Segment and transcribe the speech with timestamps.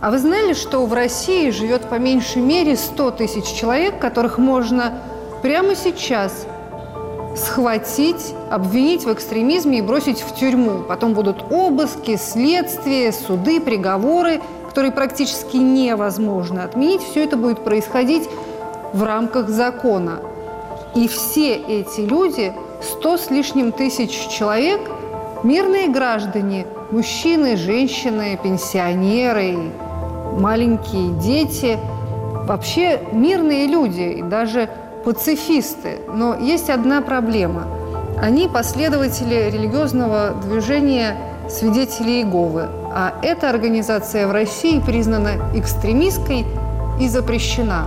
[0.00, 5.00] А вы знали, что в России живет по меньшей мере 100 тысяч человек, которых можно
[5.42, 6.46] прямо сейчас
[7.36, 10.84] схватить, обвинить в экстремизме и бросить в тюрьму.
[10.86, 17.02] Потом будут обыски, следствия, суды, приговоры, которые практически невозможно отменить.
[17.02, 18.28] Все это будет происходить
[18.92, 20.20] в рамках закона.
[20.94, 22.52] И все эти люди,
[22.82, 24.80] сто с лишним тысяч человек,
[25.42, 29.72] мирные граждане, мужчины, женщины, пенсионеры,
[30.38, 31.78] маленькие дети,
[32.46, 34.68] вообще мирные люди, и даже
[35.04, 35.98] пацифисты.
[36.12, 37.66] Но есть одна проблема.
[38.20, 41.16] Они последователи религиозного движения
[41.48, 42.68] свидетелей Иеговы.
[42.92, 46.44] А эта организация в России признана экстремистской
[47.00, 47.86] и запрещена.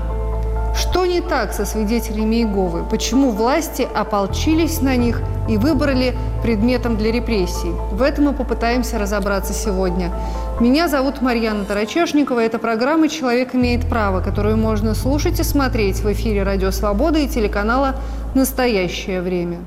[0.74, 2.84] Что не так со свидетелями Иеговы?
[2.84, 7.72] Почему власти ополчились на них и выбрали предметом для репрессий?
[7.92, 10.12] В этом мы попытаемся разобраться сегодня.
[10.60, 12.40] Меня зовут Марьяна Тарачешникова.
[12.40, 17.28] Это программа «Человек имеет право», которую можно слушать и смотреть в эфире «Радио Свобода» и
[17.28, 17.96] телеканала
[18.34, 19.58] «Настоящее время».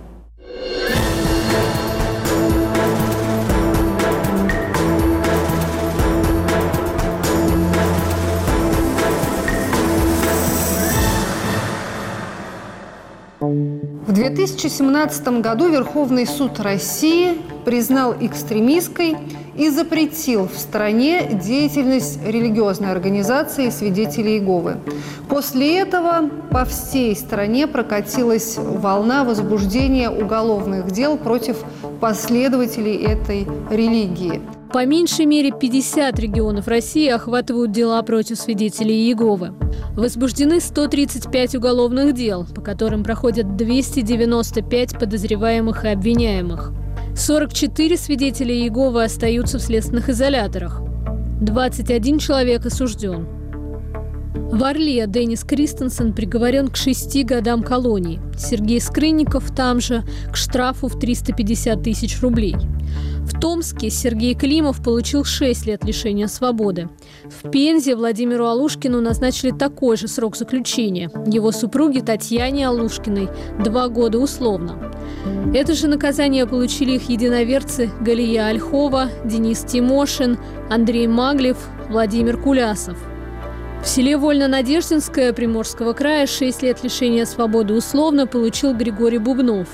[14.06, 19.16] В 2017 году Верховный суд России признал экстремистской
[19.56, 24.76] и запретил в стране деятельность религиозной организации свидетелей Иеговы.
[25.30, 31.64] После этого по всей стране прокатилась волна возбуждения уголовных дел против
[31.98, 34.42] последователей этой религии.
[34.74, 39.54] По меньшей мере 50 регионов России охватывают дела против свидетелей Иеговы.
[39.94, 46.72] Возбуждены 135 уголовных дел, по которым проходят 295 подозреваемых и обвиняемых.
[47.14, 50.82] 44 свидетеля Иеговы остаются в следственных изоляторах.
[51.40, 53.28] 21 человек осужден.
[54.54, 58.20] В Орле Деннис Кристенсен приговорен к шести годам колонии.
[58.38, 62.54] Сергей Скрынников там же к штрафу в 350 тысяч рублей.
[63.24, 66.88] В Томске Сергей Климов получил 6 лет лишения свободы.
[67.24, 71.10] В Пензе Владимиру Алушкину назначили такой же срок заключения.
[71.26, 73.30] Его супруге Татьяне Алушкиной–
[73.64, 74.78] два года условно.
[75.52, 80.38] Это же наказание получили их единоверцы Галия Ольхова, Денис Тимошин,
[80.70, 81.58] Андрей Маглев,
[81.90, 82.96] Владимир Кулясов–
[83.84, 89.68] в селе Вольно-Надеждинское Приморского края 6 лет лишения свободы условно получил Григорий Бубнов.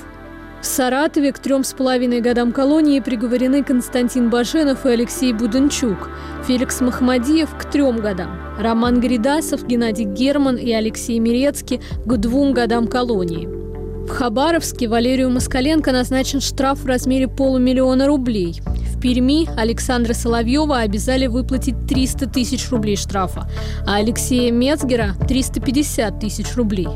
[0.61, 6.09] В Саратове к трем с половиной годам колонии приговорены Константин Баженов и Алексей Буденчук,
[6.45, 12.87] Феликс Махмадиев к трем годам, Роман Гридасов, Геннадий Герман и Алексей Мирецкий к двум годам
[12.87, 13.47] колонии–
[14.01, 18.59] в Хабаровске Валерию Москаленко назначен штраф в размере полумиллиона рублей.
[19.01, 23.49] Перми Александра Соловьева обязали выплатить 300 тысяч рублей штрафа,
[23.85, 26.87] а Алексея Мецгера– 350 тысяч рублей.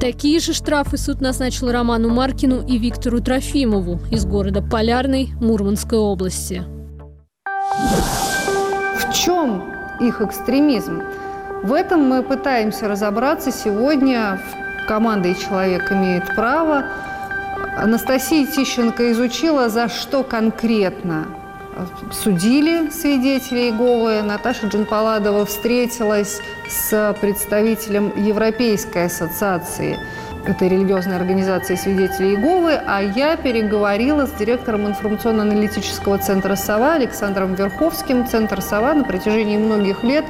[0.00, 6.64] Такие же штрафы суд назначил Роману Маркину и Виктору Трофимову из города Полярной Мурманской области.
[8.98, 11.02] В чем их экстремизм?
[11.62, 14.40] В этом мы пытаемся разобраться сегодня
[14.82, 16.84] в командой «Человек имеет право».
[17.82, 21.28] Анастасия Тищенко изучила, за что конкретно
[22.10, 24.22] судили свидетелей Иеговы.
[24.22, 29.96] Наташа Джанпаладова встретилась с представителем Европейской ассоциации
[30.44, 38.26] этой религиозной организации свидетелей Иеговы, а я переговорила с директором информационно-аналитического центра «Сова» Александром Верховским.
[38.26, 40.24] Центр «Сова» на протяжении многих лет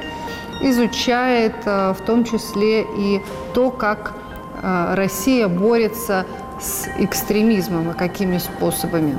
[0.61, 3.21] изучает э, в том числе и
[3.53, 4.13] то, как
[4.61, 6.48] а, Россия борется с
[6.97, 9.15] экстремизмом и какими способами.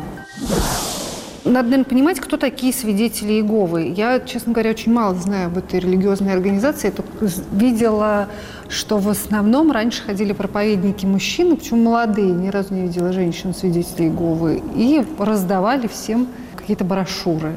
[1.45, 3.95] Надо, наверное, понимать, кто такие свидетели Иеговы.
[3.97, 6.89] Я, честно говоря, очень мало знаю об этой религиозной организации.
[6.89, 8.29] Я только видела,
[8.69, 14.63] что в основном раньше ходили проповедники мужчины, причем молодые, ни разу не видела женщин-свидетелей Иеговы,
[14.77, 17.55] и раздавали всем какие-то брошюры.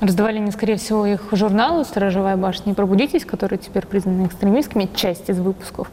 [0.00, 5.28] Раздавали они, скорее всего, их журналу «Сторожевая башня» и «Пробудитесь», которые теперь признаны экстремистскими, часть
[5.28, 5.90] из выпусков.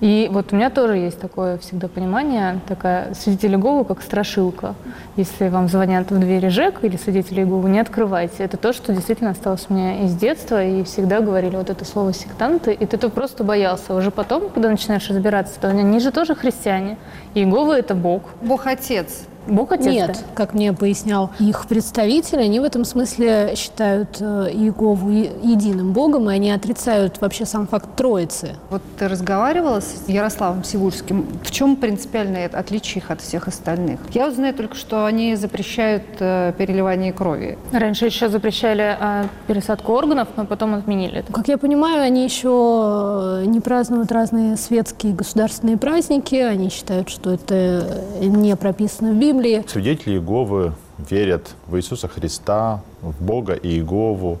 [0.00, 4.74] И вот у меня тоже есть такое всегда понимание, такая свидетель Иеговы как страшилка.
[5.16, 8.44] Если вам звонят в двери ЖЭК или свидетели Иеговы, не открывайте.
[8.44, 12.12] Это то, что действительно осталось у меня из детства, и всегда говорили вот это слово
[12.12, 13.94] «сектанты», и ты то просто боялся.
[13.94, 16.98] Уже потом, когда начинаешь разбираться, то они же тоже христиане.
[17.34, 18.22] Иеговы– это Бог.
[18.42, 19.26] Бог Отец.
[19.46, 19.86] Бог отец?
[19.86, 20.18] Нет, да?
[20.34, 26.34] как мне пояснял их представители, они в этом смысле считают э, Иегову единым Богом, и
[26.34, 28.56] они отрицают вообще сам факт Троицы.
[28.70, 31.26] Вот ты разговаривала с Ярославом Сивульским.
[31.42, 34.00] В чем принципиальное отличие их от всех остальных?
[34.12, 37.58] Я вот знаю только, что они запрещают э, переливание крови.
[37.72, 41.32] Раньше еще запрещали э, пересадку органов, но потом отменили это.
[41.32, 46.36] Как я понимаю, они еще не празднуют разные светские государственные праздники.
[46.36, 49.64] Они считают, что это не прописано в Библии Библии.
[49.66, 50.72] Свидетели Иеговы
[51.10, 54.38] верят в Иисуса Христа, в Бога и Иегову,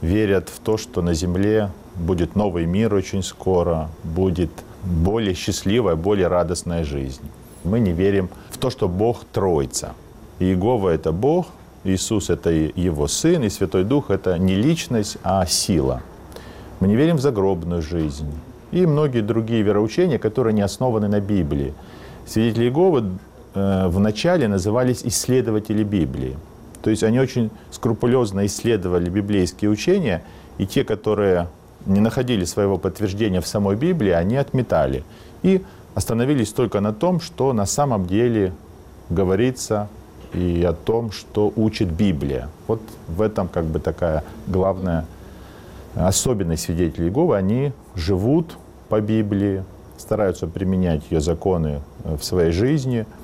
[0.00, 4.50] верят в то, что на земле будет новый мир очень скоро, будет
[4.84, 7.22] более счастливая, более радостная жизнь.
[7.64, 9.94] Мы не верим в то, что Бог Троица.
[10.38, 11.48] Иегова– это Бог,
[11.84, 16.02] Иисус– это Его Сын, и Святой Дух– это не личность, а сила.
[16.78, 18.32] Мы не верим в загробную жизнь
[18.70, 21.74] и многие другие вероучения, которые не основаны на Библии.
[22.26, 23.10] Свидетели Иеговы
[23.54, 26.36] вначале назывались исследователи Библии.
[26.82, 30.22] То есть они очень скрупулезно исследовали библейские учения,
[30.58, 31.48] и те, которые
[31.86, 35.04] не находили своего подтверждения в самой Библии, они отметали.
[35.42, 35.62] И
[35.94, 38.52] остановились только на том, что на самом деле
[39.08, 39.88] говорится
[40.32, 42.48] и о том, что учит Библия.
[42.66, 45.06] Вот в этом как бы такая главная
[45.96, 47.36] особенность свидетелей Иеговы.
[47.36, 48.56] Они живут
[48.88, 49.64] по Библии,
[49.98, 53.06] стараются применять ее законы э, в своей жизни–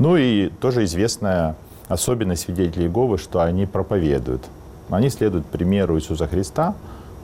[0.00, 1.56] ну и тоже известная
[1.86, 4.42] особенность свидетелей Иеговы, что они проповедуют.
[4.88, 6.74] Они следуют примеру Иисуса Христа,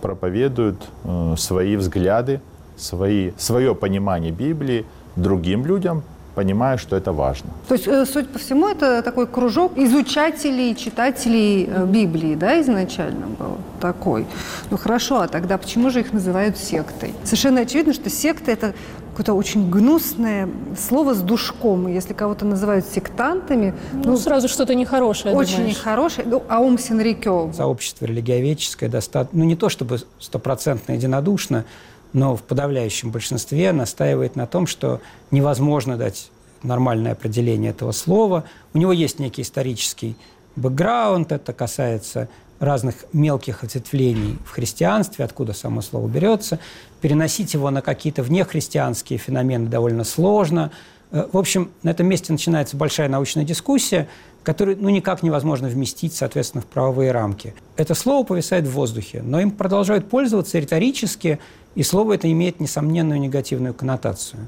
[0.03, 2.41] проповедуют э, свои взгляды,
[2.77, 4.85] свои, свое понимание Библии
[5.17, 6.03] другим людям,
[6.37, 7.51] понимая, что это важно.
[7.67, 13.27] То есть, э, судя по всему, это такой кружок изучателей, читателей э, Библии, да, изначально
[13.27, 14.27] был такой.
[14.71, 17.15] Ну хорошо, а тогда почему же их называют сектой?
[17.25, 18.75] Совершенно очевидно, что секта– это
[19.11, 20.47] какое-то очень гнусное
[20.79, 21.89] слово с душком.
[21.89, 23.75] И если кого-то называют сектантами...
[23.95, 25.77] Ну, ну сразу что-то нехорошее, Очень думаешь.
[25.77, 26.27] нехорошее.
[26.29, 27.51] Ну, аум синрикё.
[27.55, 29.39] Сообщество религиоведческое достаточно...
[29.39, 31.65] Ну, не то чтобы стопроцентно единодушно,
[32.13, 35.01] но в подавляющем большинстве настаивает на том, что
[35.31, 36.31] невозможно дать
[36.63, 38.45] нормальное определение этого слова.
[38.75, 40.17] У него есть некий исторический
[40.57, 46.59] бэкграунд, это касается разных мелких ответвлений в христианстве, откуда само слово берется.
[47.01, 50.71] Переносить его на какие-то внехристианские феномены довольно сложно.
[51.11, 54.09] Э, в общем, на этом месте начинается большая научная дискуссия,
[54.43, 57.55] которую ну, никак невозможно вместить, соответственно, в правовые рамки.
[57.77, 61.39] Это слово повисает в воздухе, но им продолжают пользоваться риторически,
[61.77, 64.41] и слово это имеет несомненную негативную коннотацию.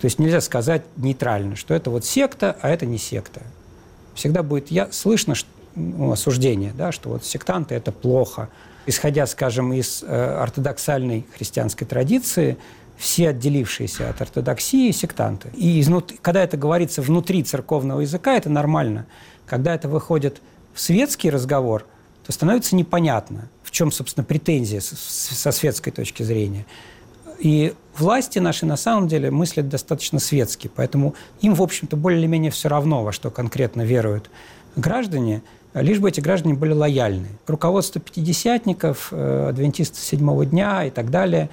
[0.00, 3.42] То есть нельзя сказать нейтрально, что это вот секта, а это не секта.
[4.14, 8.48] Всегда будет я, слышно, что ну, осуждение, да, что вот сектанты– это плохо.
[8.86, 12.56] Исходя, скажем, из э, ортодоксальной христианской традиции,
[12.96, 15.50] все отделившиеся от ортодоксии– сектанты.
[15.54, 16.14] И изнут...
[16.22, 19.06] когда это говорится внутри церковного языка, это нормально.
[19.46, 20.40] Когда это выходит
[20.74, 21.86] в светский разговор,
[22.24, 23.48] то становится непонятно,
[23.80, 26.66] чем, собственно, претензия со светской точки зрения.
[27.38, 32.26] И власти наши на самом деле мыслят достаточно светски, поэтому им, в общем-то, более или
[32.26, 34.30] менее все равно, во что конкретно веруют
[34.76, 35.42] граждане–
[35.74, 37.28] лишь бы эти граждане были лояльны.
[37.46, 41.48] Руководство пятидесятников, э, адвентистов седьмого дня и так далее,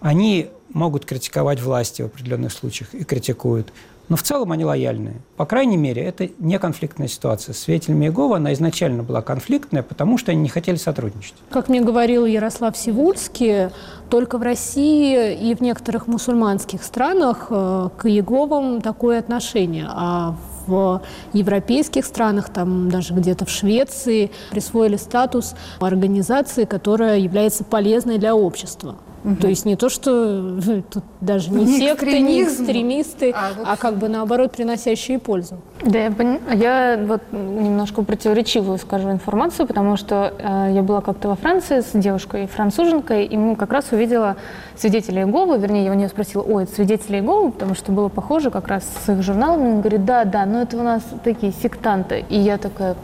[0.00, 3.72] они могут критиковать власти в определенных случаях и критикуют,
[4.10, 5.22] но в целом они лояльны.
[5.36, 7.54] По крайней мере, это не конфликтная ситуация.
[7.54, 11.34] С свидетелями Иеговы она изначально была конфликтная, потому что они не хотели сотрудничать.
[11.48, 13.68] Как мне говорил Ярослав Сивульский,
[14.10, 20.34] только в России и в некоторых мусульманских странах э, к Иеговам такое отношение, а
[20.66, 21.02] в
[21.32, 28.96] европейских странах, там даже где-то в Швеции, присвоили статус организации, которая является полезной для общества.
[29.22, 29.36] Угу.
[29.36, 30.60] То есть не то, что
[30.90, 33.66] тут даже не, не секты, не экстремисты, а, вот...
[33.68, 35.58] а как бы наоборот приносящие пользу.
[35.84, 36.38] Да, я, пон...
[36.54, 41.90] я вот немножко противоречивую скажу информацию, потому что э, я была как-то во Франции с
[41.92, 44.36] девушкой француженкой, и мы как раз увидела
[44.76, 48.50] свидетелей Иеговы, вернее, я у нее спросила, ой, это свидетели Иеговы, потому что было похоже
[48.50, 49.74] как раз с их журналами.
[49.74, 52.24] Он говорит, да, да, но это у нас такие сектанты.
[52.30, 52.96] И я такая,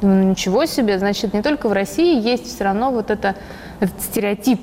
[0.00, 3.34] думаю, ну ничего себе, значит, не только в России есть все равно вот это,
[3.80, 4.60] этот стереотип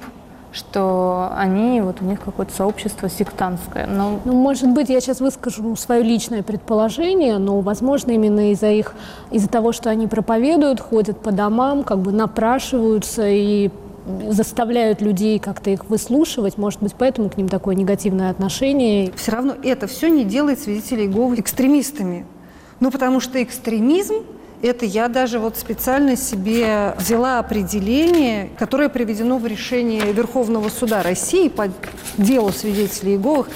[0.53, 3.87] что они, вот у них какое-то сообщество сектантское.
[3.87, 4.19] Но...
[4.23, 8.93] Ну, может быть, я сейчас выскажу свое личное предположение, но, возможно, именно из-за их,
[9.31, 13.71] из-за того, что они проповедуют, ходят по домам, как бы напрашиваются и
[14.29, 19.11] заставляют людей как-то их выслушивать, может быть, поэтому к ним такое негативное отношение.
[19.15, 22.25] Все равно это все не делает свидетелей Иеговы экстремистами.
[22.79, 24.23] Ну, потому что экстремизм
[24.63, 31.49] Это я даже вот специально себе взяла определение, которое приведено в решении Верховного суда России
[31.49, 31.67] по
[32.17, 33.49] делу свидетелей Иеговых.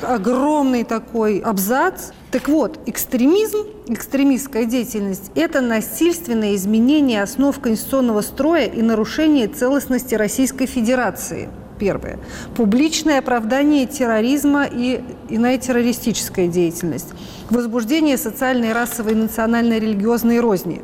[0.00, 2.12] Огромный такой абзац.
[2.30, 10.64] Так вот, экстремизм, экстремистская деятельность– это насильственное изменение основ конституционного строя и нарушение целостности Российской
[10.64, 12.18] Федерации– Первое.
[12.56, 17.08] Публичное оправдание терроризма и иная террористическая деятельность.
[17.50, 20.82] Возбуждение социальной, расовой, национальной, религиозной розни.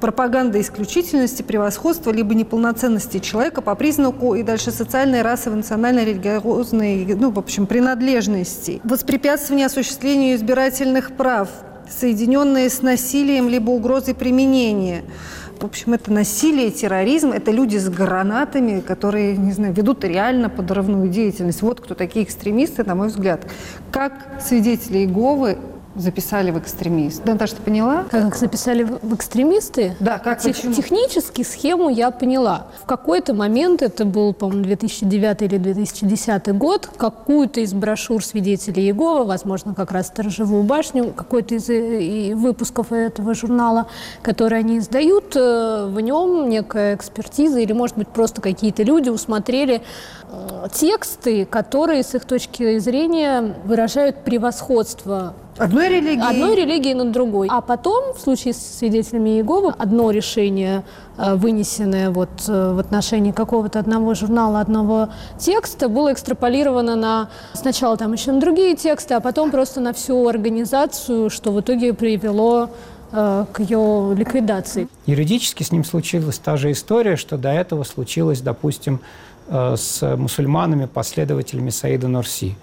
[0.00, 7.30] Пропаганда исключительности, превосходства либо неполноценности человека по признаку и дальше социальной, расовой, национальной, религиозной, ну,
[7.30, 8.80] в общем, принадлежности.
[8.82, 11.48] Воспрепятствование осуществлению избирательных прав,
[11.88, 15.04] соединенные с насилием либо угрозой применения–
[15.62, 21.08] в общем, это насилие, терроризм, это люди с гранатами, которые, не знаю, ведут реально подрывную
[21.08, 21.62] деятельность.
[21.62, 23.48] Вот кто такие экстремисты, на мой взгляд.
[23.92, 25.58] Как свидетели Иеговы
[25.94, 27.24] записали в экстремист.
[27.26, 28.04] Наташа, ты поняла?
[28.10, 29.94] Как их записали в экстремисты?
[30.00, 32.66] Да, как Тех, Технически схему я поняла.
[32.82, 39.24] В какой-то момент, это был, по-моему, 2009 или 2010 год, какую-то из брошюр свидетелей Иеговы,
[39.24, 43.88] возможно, как раз «Сторожевую башню», какой-то из э, выпусков этого журнала,
[44.22, 49.82] который они издают, э, в нем некая экспертиза или, может быть, просто какие-то люди усмотрели
[50.30, 56.28] э, тексты, которые, с их точки зрения, выражают превосходство Одной религии?
[56.28, 57.46] Одной религии над другой.
[57.50, 60.82] А потом, в случае с свидетелями Иеговы, одно решение,
[61.16, 67.96] э, вынесенное вот э, в отношении какого-то одного журнала, одного текста, было экстраполировано на сначала
[67.96, 72.70] там еще на другие тексты, а потом просто на всю организацию, что в итоге привело
[73.12, 74.88] э, к ее ликвидации.
[75.06, 79.00] Юридически с ним случилась та же история, что до этого случилось, допустим,
[79.48, 82.56] с мусульманами, последователями Саида Нурси.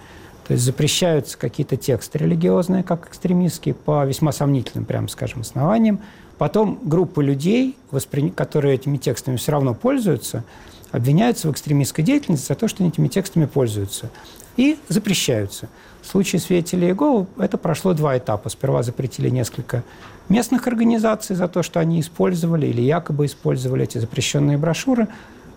[0.49, 5.99] То есть запрещаются какие-то тексты религиозные, как экстремистские, по весьма сомнительным, прямо скажем, основаниям.
[6.39, 8.31] Потом группы людей, воспри...
[8.31, 10.43] которые этими текстами все равно пользуются,
[10.91, 14.09] обвиняются в экстремистской деятельности за то, что они этими текстами пользуются.
[14.57, 15.69] И запрещаются.
[16.01, 18.49] В случае свидетелей Иеговы это прошло два этапа.
[18.49, 19.83] Сперва запретили несколько
[20.29, 25.09] местных организаций за то, что они использовали или якобы использовали эти запрещенные брошюры,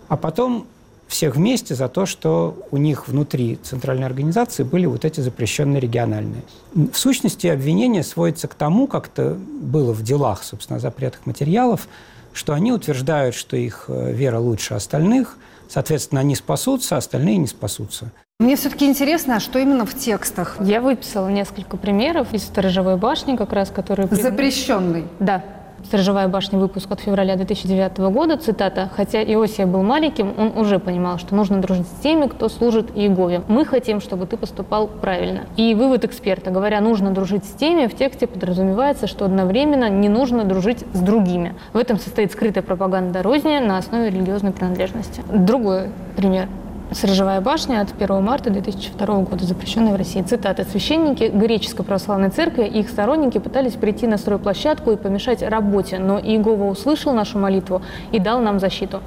[0.07, 0.67] а потом
[1.07, 6.43] всех вместе за то, что у них внутри центральной организации были вот эти запрещенные региональные.
[6.73, 11.87] В сущности, обвинение сводится к тому, как это было в делах, собственно, запретных материалов,
[12.33, 15.37] что они утверждают, что их э, вера лучше остальных,
[15.69, 18.11] соответственно, они спасутся, а остальные не спасутся.
[18.39, 20.57] Мне все-таки интересно, а что именно в текстах?
[20.59, 24.07] Я выписала несколько примеров из «Сторожевой башни», как раз, которые...
[24.09, 25.05] Запрещенный?
[25.19, 25.43] Да.
[25.85, 31.17] «Сторожевая башня», выпуск от февраля 2009 года, цитата, «Хотя Иосия был маленьким, он уже понимал,
[31.17, 33.41] что нужно дружить с теми, кто служит Иегове.
[33.47, 35.41] Мы хотим, чтобы ты поступал правильно».
[35.57, 40.43] И вывод эксперта, говоря «нужно дружить с теми», в тексте подразумевается, что одновременно не нужно
[40.45, 41.55] дружить с другими.
[41.73, 45.21] В этом состоит скрытая пропаганда розни на основе религиозной принадлежности.
[45.29, 46.47] Другой пример.
[46.91, 50.21] Сторожевая башня от 1 марта 2002 года, запрещенная в России.
[50.21, 50.63] Цитата.
[50.63, 56.19] «Священники греческой православной церкви и их сторонники пытались прийти на стройплощадку и помешать работе, но
[56.19, 59.01] Иегова услышал нашу молитву и дал нам защиту.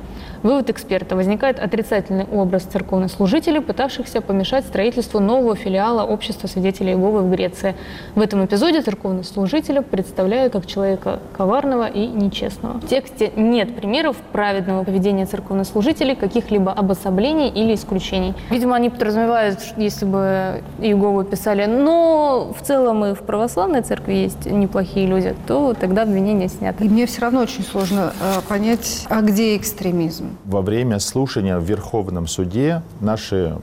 [0.46, 1.16] Вывод эксперта.
[1.16, 7.74] Возникает отрицательный образ церковнослужителей, пытавшихся помешать строительству нового филиала Общества свидетелей Иеговы в Греции.
[8.14, 12.78] В этом эпизоде церковнослужителя представляют как человека коварного и нечестного.
[12.78, 18.32] В тексте нет примеров праведного поведения церковнослужителей, каких-либо обособлений или исключений.
[18.48, 24.46] Видимо, они подразумевают, если бы Иегову писали, но в целом и в православной церкви есть
[24.46, 26.84] неплохие люди, то тогда обвинение снято.
[26.84, 30.35] И мне все равно очень сложно э, понять, а где экстремизм?
[30.44, 33.56] Во время слушания в Верховном суде наши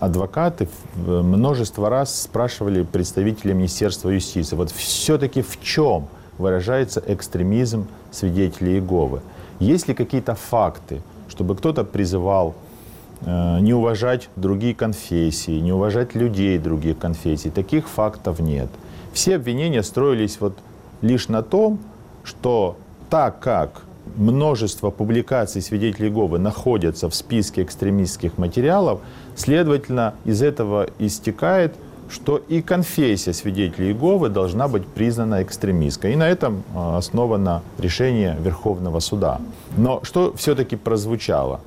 [0.00, 9.20] адвокаты множество раз спрашивали представителей Министерства юстиции, вот все-таки в чем выражается экстремизм свидетелей Иеговы?
[9.60, 12.54] Есть ли какие-то факты, чтобы кто-то призывал
[13.20, 17.50] э, не уважать другие конфессии, не уважать людей других конфессий?
[17.50, 18.68] Таких фактов нет.
[19.12, 20.56] Все обвинения строились вот
[21.00, 21.78] лишь на том,
[22.24, 22.76] что
[23.08, 23.82] так как
[24.16, 29.00] множество публикаций свидетелей Иеговы находятся в списке экстремистских материалов,
[29.36, 31.74] следовательно, из этого истекает,
[32.10, 36.12] что и конфессия свидетелей Иеговы должна быть признана экстремистской.
[36.12, 39.40] И на этом а, основано решение Верховного суда.
[39.76, 41.60] Но что все-таки прозвучало?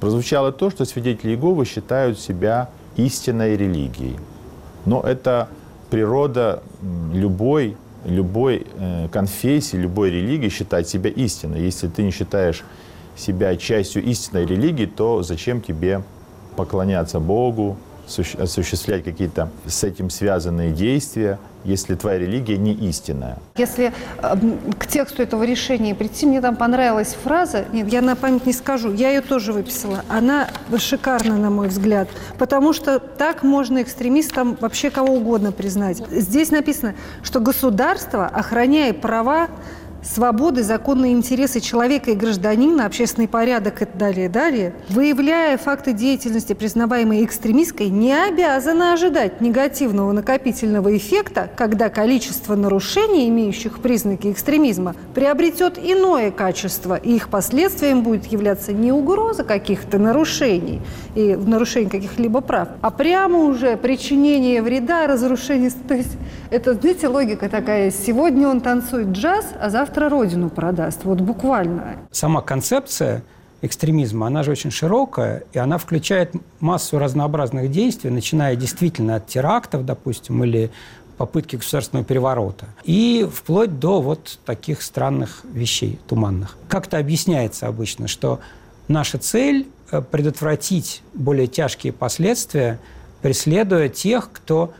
[0.00, 4.16] Прозвучало то, что свидетели Иеговы считают себя истинной религией.
[4.84, 5.48] Но это
[5.90, 6.62] природа
[7.12, 11.62] любой любой э, конфессии, любой религии считать себя истиной.
[11.62, 12.64] Если ты не считаешь
[13.16, 16.02] себя частью истинной религии, то зачем тебе
[16.56, 23.38] поклоняться Богу, осуществлять какие-то с этим связанные действия, если твоя религия не истинная.
[23.56, 24.36] Если э,
[24.78, 28.92] к тексту этого решения прийти, мне там понравилась фраза, нет, я на память не скажу,
[28.92, 30.48] я ее тоже выписала, она
[30.78, 32.08] шикарна, на мой взгляд,
[32.38, 36.02] потому что так можно экстремистам вообще кого угодно признать.
[36.10, 39.48] Здесь написано, что государство, охраняя права
[40.06, 47.24] свободы, законные интересы человека и гражданина, общественный порядок и далее, далее, выявляя факты деятельности, признаваемой
[47.24, 56.30] экстремистской, не обязана ожидать негативного накопительного эффекта, когда количество нарушений, имеющих признаки экстремизма, приобретет иное
[56.30, 60.80] качество, и их последствием будет являться не угроза каких-то нарушений
[61.14, 65.70] и нарушение каких-либо прав, а прямо уже причинение вреда, разрушение.
[65.88, 66.16] То есть
[66.50, 67.90] это, знаете, логика такая.
[67.90, 71.04] Сегодня он танцует джаз, а завтра родину продаст.
[71.04, 71.96] Вот буквально.
[72.10, 73.22] Сама концепция
[73.62, 79.84] экстремизма, она же очень широкая, и она включает массу разнообразных действий, начиная действительно от терактов,
[79.84, 80.70] допустим, или
[81.16, 82.66] попытки государственного переворота.
[82.84, 86.56] И вплоть до вот таких странных вещей, туманных.
[86.68, 88.40] Как это объясняется обычно, что
[88.88, 92.78] наша цель э, предотвратить более тяжкие последствия,
[93.22, 94.74] преследуя тех, кто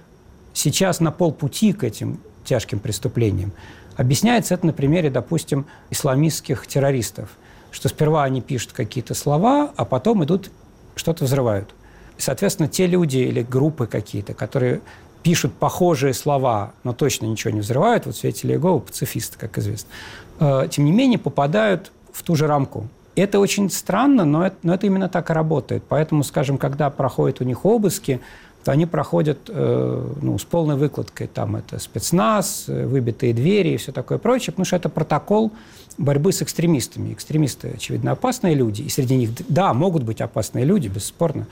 [0.52, 3.52] сейчас на полпути к этим тяжким преступлениям.
[3.96, 7.30] Объясняется это на примере, допустим, исламистских террористов,
[7.70, 10.50] что сперва они пишут какие-то слова, а потом идут,
[10.94, 11.74] что-то взрывают.
[12.18, 14.80] И, соответственно, те люди или группы какие-то, которые
[15.22, 19.90] пишут похожие слова, но точно ничего не взрывают, вот свидетели Иеговы пацифисты, как известно,
[20.38, 22.88] э, тем не менее попадают в ту же рамку.
[23.16, 25.82] Это очень странно, но это, но это именно так и работает.
[25.88, 28.20] Поэтому, скажем, когда проходят у них обыски,
[28.66, 31.28] то они проходят э, ну, с полной выкладкой.
[31.28, 35.52] Там это спецназ, э, выбитые двери и все такое прочее, потому что это протокол
[35.98, 37.12] борьбы с экстремистами.
[37.12, 38.82] Экстремисты, очевидно, опасные люди.
[38.82, 41.46] И среди них, да, могут быть опасные люди, бесспорно,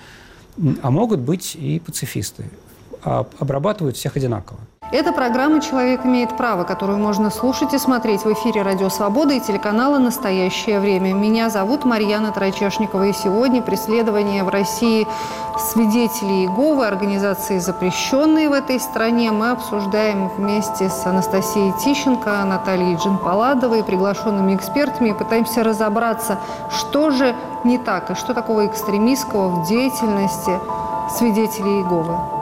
[0.83, 2.47] а могут быть и пацифисты.
[3.05, 4.59] А обрабатывают всех одинаково.
[4.91, 9.41] Это программа «Человек имеет право», которую можно слушать и смотреть в эфире «Радио Свобода» и
[9.41, 11.15] телеканала «Настоящее время».
[11.15, 15.09] Меня зовут Марьяна Трачешникова, и сегодня преследование в России
[15.59, 23.85] свидетелей Иеговы, организации, запрещенные в этой стране, мы обсуждаем вместе с Анастасией Тищенко, Натальей Джинпаладовой,
[23.85, 26.39] приглашенными экспертами, и пытаемся разобраться,
[26.71, 30.53] что же не так и что такого экстремистского в деятельности
[31.17, 32.34] свидетелей Иеговы.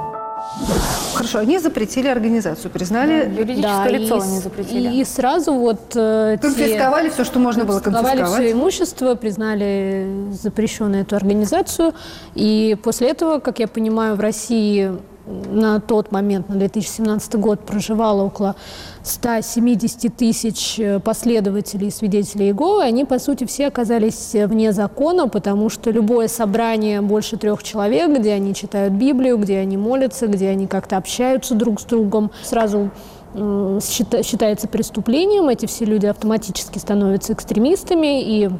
[1.22, 4.94] Хорошо, они запретили организацию, признали да, юридическое да, лицо и, они запретили.
[4.94, 8.28] И сразу вот э, конфисковали те, все, что можно было конфисковать.
[8.28, 11.94] все имущество, признали запрещенную эту организацию.
[12.34, 14.90] И после этого, как я понимаю, в России
[15.26, 18.56] на тот момент, на 2017 год, проживало около
[19.02, 22.82] 170 тысяч э, последователей и свидетелей Иеговы.
[22.82, 28.32] Они, по сути, все оказались вне закона, потому что любое собрание больше трех человек, где
[28.32, 32.90] они читают Библию, где они молятся, где они как-то общаются друг с другом, сразу
[33.35, 38.50] считается преступлением, эти все люди автоматически становятся экстремистами, и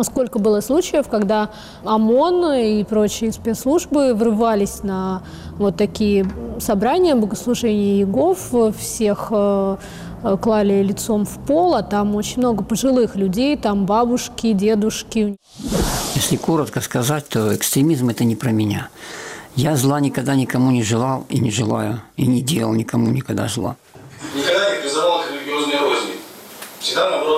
[0.00, 1.50] Сколько было случаев, когда
[1.84, 5.22] ОМОН и прочие спецслужбы врывались на
[5.58, 6.26] вот такие
[6.58, 9.76] собрания, богослужения Егов, всех э,
[10.22, 15.36] э, клали лицом в пол, а там очень много пожилых людей, там бабушки, дедушки.
[16.14, 18.88] Если коротко сказать, то экстремизм– это не про меня.
[19.54, 23.76] Я зла никогда никому не желал и не желаю, и не делал никому никогда зла.
[24.34, 26.14] Никогда не призывал к религиозной розни.
[26.80, 27.31] Всегда, наоборот,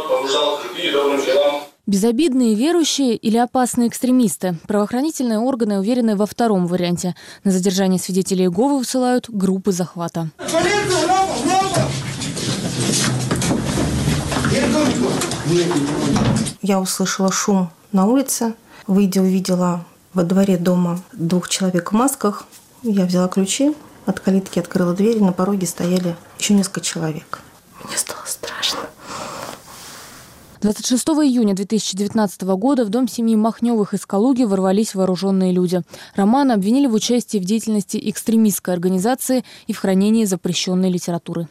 [1.86, 4.56] Безобидные верующие или опасные экстремисты?
[4.66, 7.14] Правоохранительные органы уверены во втором варианте.
[7.44, 10.30] На задержание свидетелей Иеговы высылают группы захвата.
[16.62, 18.54] Я услышала шум на улице.
[18.86, 22.46] Выйдя, увидела во дворе дома двух человек в масках.
[22.82, 23.74] Я взяла ключи,
[24.06, 27.40] от калитки открыла дверь, на пороге стояли еще несколько человек.
[27.84, 28.13] Мне стало.
[30.64, 35.82] 26 июня 2019 года в дом семьи Махневых из Калуги ворвались вооруженные люди.
[36.16, 41.48] Романа обвинили в участии в деятельности экстремистской организации и в хранении запрещенной литературы.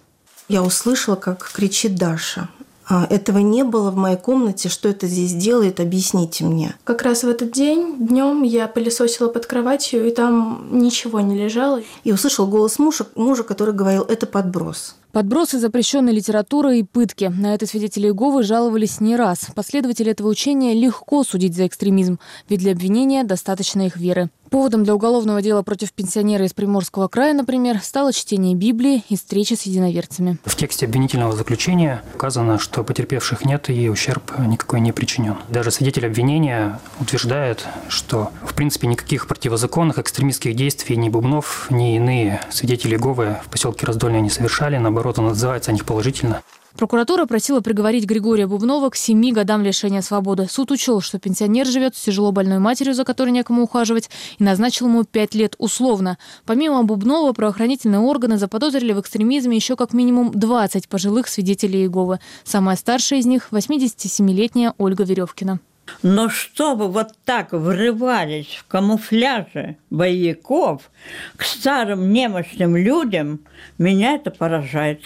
[0.50, 2.50] Я услышала, как кричит Даша.
[2.90, 4.68] А, этого не было в моей комнате.
[4.68, 5.80] Что это здесь делает?
[5.80, 6.74] Объясните мне.
[6.84, 11.84] Как раз в этот день днем я пылесосила под кроватью, и там ничего не лежало.
[12.04, 14.96] И услышал голос мужа, мужа, который говорил, это подброс.
[15.14, 17.26] Подбросы запрещенной литературы и пытки.
[17.26, 19.46] На это свидетели Иеговы жаловались не раз.
[19.54, 22.18] Последователи этого учения легко судить за экстремизм,
[22.50, 24.32] ведь для обвинения достаточно их веры.
[24.54, 29.56] Поводом для уголовного дела против пенсионера из Приморского края, например, стало чтение Библии и встреча
[29.56, 30.38] с единоверцами.
[30.46, 35.38] В тексте обвинительного заключения указано, что потерпевших нет и ущерб никакой не причинен.
[35.50, 42.40] Даже свидетель обвинения утверждает, что в принципе никаких противозаконных экстремистских действий ни Бубнов, ни иные
[42.52, 44.78] свидетели Говы в поселке Раздольное не совершали.
[44.78, 46.44] Наоборот, он отзывается о них положительно.
[46.78, 50.48] Прокуратура просила приговорить Григория Бубнова к семи годам лишения свободы.
[50.50, 54.10] Суд учел, что пенсионер живет с тяжело больной матерью, за которой некому ухаживать,
[54.40, 56.18] и назначил ему пять лет условно.
[56.46, 62.20] Помимо Бубнова, правоохранительные органы заподозрили в экстремизме еще как минимум 20 пожилых свидетелей Иеговы.
[62.44, 65.60] Самая старшая из них– 87-летняя Ольга Веревкина.
[66.02, 70.90] Но чтобы вот так врывались в камуфляже боевиков
[71.36, 73.42] к старым немощным людям,
[73.78, 75.02] меня это поражает.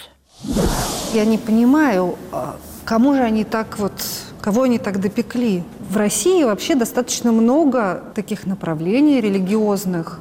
[1.14, 3.92] Я не понимаю, а кому же они так вот,
[4.42, 5.62] кого они так допекли?
[5.88, 10.20] В России вообще достаточно много таких направлений религиозных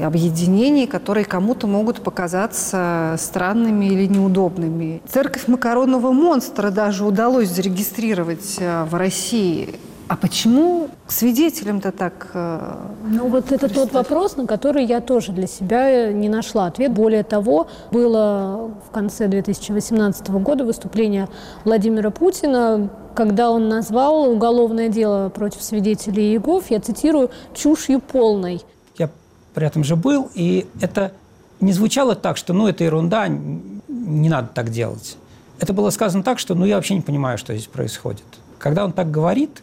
[0.00, 5.02] и объединений, которые кому-то могут показаться странными или неудобными.
[5.08, 9.76] Церковь макаронного монстра даже удалось зарегистрировать а, в России.
[10.08, 12.30] А почему свидетелям-то так...
[12.32, 16.92] Э, ну вот это тот вопрос, на который я тоже для себя не нашла ответ.
[16.92, 21.28] Более того, было в конце 2018 года выступление
[21.64, 28.62] Владимира Путина, когда он назвал уголовное дело против свидетелей Иегов, я цитирую, «чушью полной».
[28.96, 29.10] Я
[29.52, 31.12] при этом же был, и это
[31.60, 35.18] не звучало так, что ну это ерунда, не надо так делать.
[35.60, 38.24] Это было сказано так, что ну я вообще не понимаю, что здесь происходит.
[38.58, 39.62] Когда он так говорит,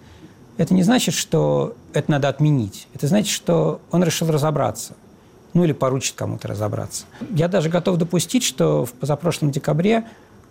[0.58, 2.88] это не значит, что это надо отменить.
[2.94, 4.94] Это значит, что он решил разобраться.
[5.54, 7.06] Ну или поручит кому-то разобраться.
[7.32, 10.06] Я даже готов допустить, что в позапрошлом декабре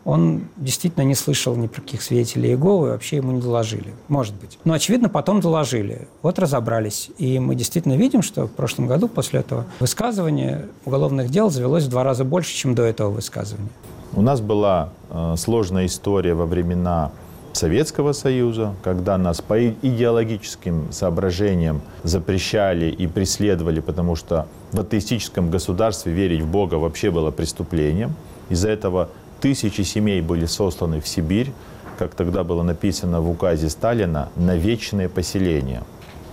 [0.05, 3.95] он действительно не слышал ни про каких свидетелей Иеговы, вообще ему не доложили.
[4.09, 4.59] Может быть.
[4.65, 6.09] Но, очевидно, потом доложили.
[6.23, 7.11] Вот разобрались.
[7.17, 11.89] И мы действительно видим, что в прошлом году после этого высказывания уголовных дел завелось в
[11.89, 13.71] два раза больше, чем до этого высказывания.
[14.13, 17.11] У нас была э, сложная история во времена
[17.57, 26.13] Советского Союза, когда нас по идеологическим соображениям запрещали и преследовали, потому что в атеистическом государстве
[26.13, 28.17] верить в Бога вообще было преступлением.
[28.49, 29.09] Из-за этого
[29.41, 31.53] тысячи семей были сосланы в Сибирь,
[31.97, 35.85] как тогда было написано в указе Сталина, на вечное поселение.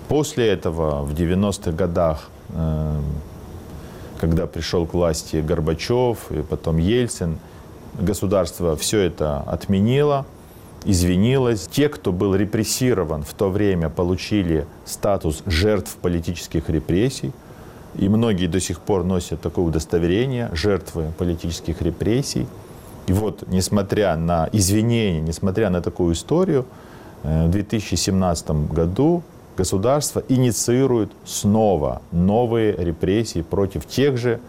[0.08, 3.00] После этого, в 90-х годах, э,
[4.20, 7.38] когда пришел к власти Горбачев и потом Ельцин,
[7.94, 10.26] государство все это отменило–
[10.86, 11.68] извинилась.
[11.68, 17.32] Те, кто был репрессирован в то время, получили статус жертв политических репрессий.
[17.96, 22.48] И многие до сих пор носят такое удостоверение жертвы политических репрессий.
[23.08, 26.66] И вот, несмотря на извинения, несмотря на такую историю,
[27.24, 29.24] э, в 2017 году
[29.58, 34.40] государство инициирует снова новые репрессии против тех же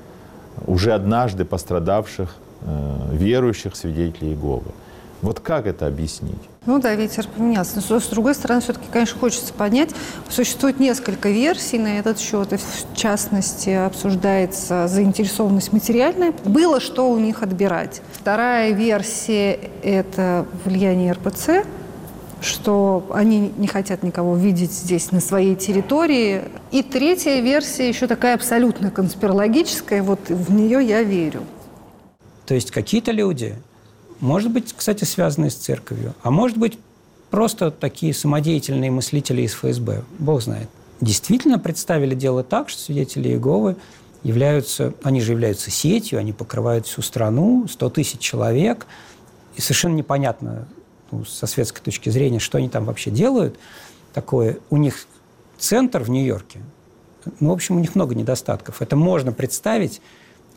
[0.67, 4.71] уже однажды пострадавших э, верующих свидетелей Иеговы.
[5.23, 6.35] Вот как это объяснить?
[6.67, 7.81] Ну да, ветер поменялся.
[7.89, 9.91] Но с другой стороны, все-таки, конечно, хочется поднять.
[10.29, 12.53] Существует несколько версий на этот счет.
[12.53, 16.35] И в частности, обсуждается заинтересованность материальная.
[16.45, 18.03] Было что у них отбирать.
[18.13, 19.53] Вторая версия–
[19.85, 21.65] это влияние РПЦ,
[22.41, 26.43] что они не хотят никого видеть здесь, на своей территории.
[26.73, 31.45] И третья версия еще такая абсолютно конспирологическая, вот в нее я верю.
[32.45, 33.55] То есть какие-то люди
[34.23, 36.15] может быть, кстати, связанные с церковью.
[36.23, 36.79] А может быть,
[37.29, 40.05] просто такие самодеятельные мыслители из ФСБ.
[40.21, 40.69] Бог знает.
[41.01, 43.75] Действительно представили дело так, что свидетели Иеговы
[44.23, 48.87] являются, они же являются сетью, они покрывают всю страну, 100 тысяч человек.
[49.57, 50.69] И совершенно непонятно
[51.11, 53.59] ну, со светской точки зрения, что они там вообще делают.
[54.15, 55.07] Такое, у них
[55.59, 56.61] центр в Нью-Йорке.
[57.41, 58.83] Ну, в общем, у них много недостатков.
[58.83, 60.01] Это можно представить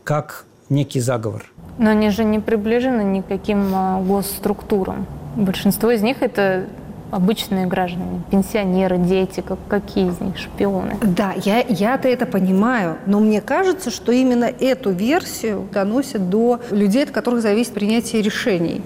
[0.03, 1.51] как некий заговор.
[1.77, 5.05] Но они же не приближены никаким а, госструктурам.
[5.35, 6.65] Большинство из них это
[7.11, 10.97] обычные граждане, пенсионеры, дети, как, какие из них шпионы?
[11.01, 17.03] Да, я, я-то это понимаю, но мне кажется, что именно эту версию доносят до людей,
[17.03, 18.81] от которых зависит принятие решений.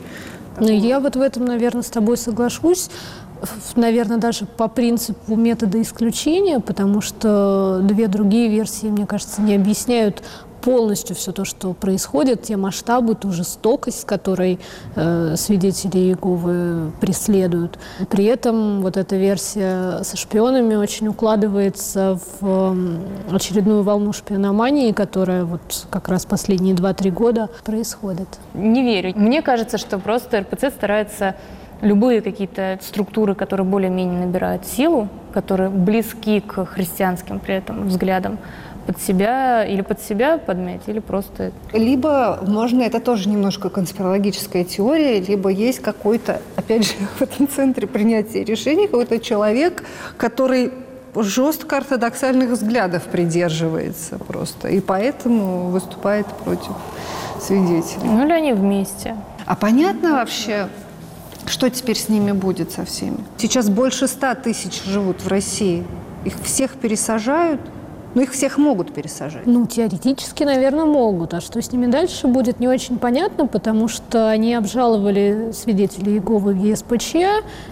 [0.60, 2.89] Ну, я вот в этом, наверное, с тобой соглашусь
[3.75, 10.23] наверное, даже по принципу метода исключения, потому что две другие версии, мне кажется, не объясняют
[10.61, 14.59] полностью все то, что происходит, те масштабы, ту жестокость, с которой
[14.95, 17.79] э, свидетели Иеговы преследуют.
[18.09, 22.75] При этом вот эта версия со шпионами очень укладывается в
[23.31, 28.27] очередную волну шпиономании, которая вот как раз последние 2-3 года происходит.
[28.53, 29.13] Не верю.
[29.15, 31.35] Мне кажется, что просто РПЦ старается
[31.81, 38.39] любые какие-то структуры, которые более-менее набирают силу, которые близки к христианским при этом взглядам,
[38.89, 41.52] под себя или под себя подмять, или просто...
[41.73, 47.86] Либо можно, это тоже немножко конспирологическая теория, либо есть какой-то, опять же, в этом центре
[47.86, 49.84] принятия решений какой-то человек,
[50.17, 50.71] который
[51.15, 56.71] жестко ортодоксальных взглядов придерживается просто, и поэтому выступает против
[57.39, 58.06] свидетелей.
[58.06, 59.15] Ну или они вместе.
[59.45, 60.67] А понятно вообще,
[61.45, 63.19] что теперь с ними будет со всеми?
[63.38, 65.86] Сейчас больше ста тысяч живут в России.
[66.25, 67.62] Их всех пересажают–
[68.19, 69.45] ну, их всех могут пересажать.
[69.45, 71.34] Ну, теоретически, наверное, могут.
[71.34, 76.53] А что с ними дальше будет, не очень понятно, потому что они обжаловали свидетелей Иеговы
[76.53, 77.15] в ЕСПЧ,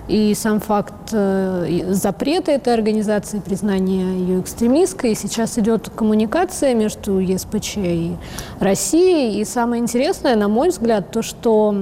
[0.08, 7.20] и сам факт э, запрета этой организации, признания ее экстремистской, и сейчас идет коммуникация между
[7.20, 8.16] ЕСПЧ и
[8.62, 9.42] Россией.
[9.42, 11.76] И самое интересное, на мой взгляд, то, что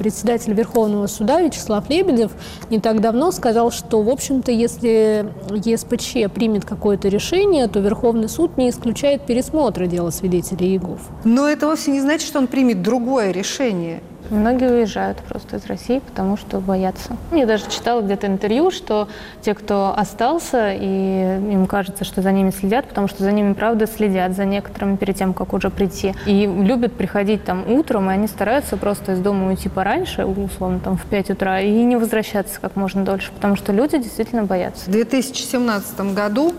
[0.00, 2.32] председатель Верховного суда Вячеслав Лебедев
[2.70, 5.28] не так давно сказал, что, в общем-то, если
[5.64, 11.00] ЕСПЧ примет какое-то решение, то Верховный суд не исключает пересмотра дела свидетелей Иегов.
[11.24, 14.00] Но это вовсе не значит, что он примет другое решение.
[14.30, 17.16] Многие уезжают просто из России, потому что боятся.
[17.32, 19.08] Я даже читала где-то интервью, что
[19.42, 23.88] те, кто остался, и им кажется, что за ними следят, потому что за ними, правда,
[23.88, 26.14] следят, за некоторыми перед тем, как уже прийти.
[26.26, 30.96] И любят приходить там утром, и они стараются просто из дома уйти пораньше, условно, там
[30.96, 34.88] в 5 утра, и не возвращаться как можно дольше, потому что люди действительно боятся.
[34.88, 36.52] В 2017 году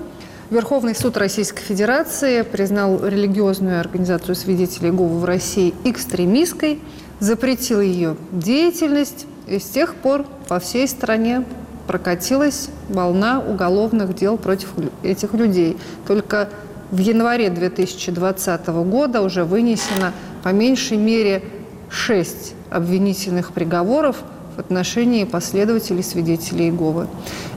[0.51, 6.81] Верховный суд Российской Федерации признал религиозную организацию свидетелей Иеговы в России экстремистской,
[7.21, 11.45] запретил ее деятельность, и с тех пор по всей стране
[11.87, 15.77] прокатилась волна уголовных дел против этих людей.
[16.05, 16.49] Только
[16.91, 20.11] в январе 2020 года уже вынесено
[20.43, 21.43] по меньшей мере
[21.89, 24.17] шесть обвинительных приговоров
[24.61, 27.07] отношении последователей свидетелей Иеговы.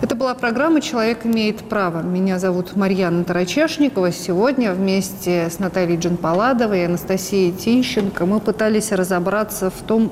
[0.00, 2.02] Это была программа «Человек имеет право».
[2.02, 4.10] Меня зовут Марьяна Тарачешникова.
[4.10, 10.10] Сегодня вместе с Натальей Джанпаладовой и Анастасией Тинщенко мы пытались разобраться в том,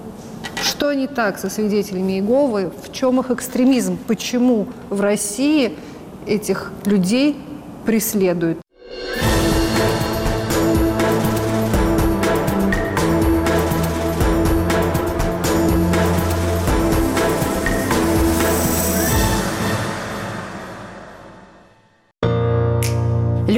[0.63, 5.73] что не так со свидетелями Иеговы, в чем их экстремизм, почему в России
[6.27, 7.37] этих людей
[7.85, 8.62] преследуют.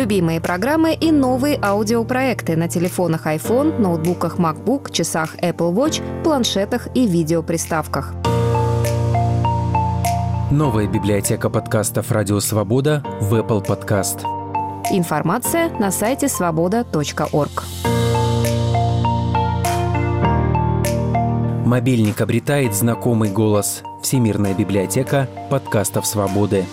[0.04, 7.06] Любимые программы и новые аудиопроекты на телефонах iPhone, ноутбуках MacBook, часах Apple Watch, планшетах и
[7.06, 8.12] видеоприставках.
[10.50, 14.20] Новая библиотека подкастов «Радио Свобода» в Apple Podcast.
[14.90, 17.64] Информация на сайте свобода.орг.
[21.64, 23.82] Мобильник обретает знакомый голос.
[24.02, 26.66] Всемирная библиотека подкастов «Свободы».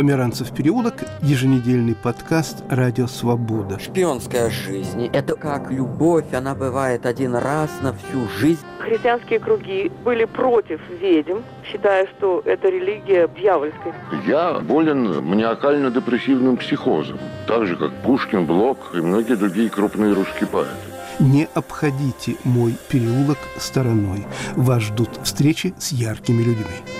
[0.00, 3.78] Померанцев переулок, еженедельный подкаст «Радио Свобода».
[3.78, 8.62] Шпионская жизнь– это как любовь, она бывает один раз на всю жизнь.
[8.78, 13.94] Христианские круги были против ведьм, считая, что это религия дьявольская.
[14.26, 20.70] Я болен маниакально-депрессивным психозом, так же, как Пушкин, Блок и многие другие крупные русские поэты.
[21.18, 24.24] Не обходите мой переулок стороной.
[24.56, 26.99] Вас ждут встречи с яркими людьми.